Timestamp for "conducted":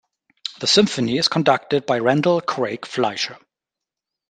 1.27-1.85